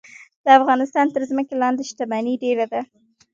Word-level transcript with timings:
د 0.43 0.45
افغانستان 0.59 1.05
تر 1.15 1.21
ځمکې 1.29 1.55
لاندې 1.61 1.81
شتمني 1.89 2.33
ډیره 2.43 2.65
ده 2.73 2.81